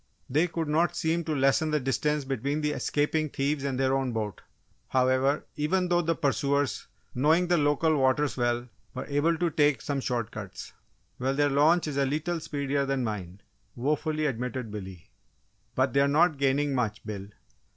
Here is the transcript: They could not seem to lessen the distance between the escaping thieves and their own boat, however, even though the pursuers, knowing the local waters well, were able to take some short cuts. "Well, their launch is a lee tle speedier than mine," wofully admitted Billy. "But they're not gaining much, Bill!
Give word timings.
They 0.27 0.47
could 0.47 0.67
not 0.67 0.95
seem 0.95 1.23
to 1.25 1.35
lessen 1.35 1.69
the 1.69 1.79
distance 1.79 2.25
between 2.25 2.61
the 2.61 2.71
escaping 2.71 3.29
thieves 3.29 3.63
and 3.63 3.79
their 3.79 3.93
own 3.93 4.13
boat, 4.13 4.41
however, 4.87 5.45
even 5.57 5.89
though 5.89 6.01
the 6.01 6.15
pursuers, 6.15 6.87
knowing 7.13 7.47
the 7.49 7.57
local 7.59 7.95
waters 7.95 8.35
well, 8.35 8.67
were 8.95 9.05
able 9.05 9.37
to 9.37 9.51
take 9.51 9.79
some 9.79 10.01
short 10.01 10.31
cuts. 10.31 10.73
"Well, 11.19 11.35
their 11.35 11.51
launch 11.51 11.85
is 11.85 11.97
a 11.97 12.05
lee 12.07 12.19
tle 12.19 12.39
speedier 12.39 12.87
than 12.87 13.03
mine," 13.03 13.41
wofully 13.75 14.25
admitted 14.25 14.71
Billy. 14.71 15.11
"But 15.75 15.93
they're 15.93 16.07
not 16.07 16.39
gaining 16.39 16.73
much, 16.73 17.05
Bill! 17.05 17.27